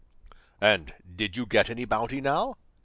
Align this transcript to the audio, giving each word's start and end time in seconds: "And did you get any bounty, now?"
"And 0.59 0.95
did 1.15 1.37
you 1.37 1.45
get 1.45 1.69
any 1.69 1.85
bounty, 1.85 2.21
now?" 2.21 2.57